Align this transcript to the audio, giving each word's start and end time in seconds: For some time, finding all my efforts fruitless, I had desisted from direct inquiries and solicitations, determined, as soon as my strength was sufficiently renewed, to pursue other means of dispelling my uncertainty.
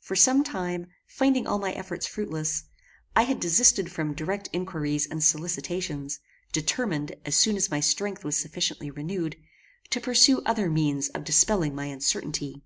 For 0.00 0.16
some 0.16 0.42
time, 0.42 0.86
finding 1.06 1.46
all 1.46 1.58
my 1.58 1.72
efforts 1.74 2.06
fruitless, 2.06 2.64
I 3.14 3.24
had 3.24 3.38
desisted 3.38 3.92
from 3.92 4.14
direct 4.14 4.48
inquiries 4.50 5.06
and 5.06 5.22
solicitations, 5.22 6.20
determined, 6.52 7.14
as 7.26 7.36
soon 7.36 7.56
as 7.58 7.70
my 7.70 7.80
strength 7.80 8.24
was 8.24 8.34
sufficiently 8.38 8.90
renewed, 8.90 9.36
to 9.90 10.00
pursue 10.00 10.40
other 10.46 10.70
means 10.70 11.10
of 11.10 11.22
dispelling 11.24 11.74
my 11.74 11.84
uncertainty. 11.84 12.62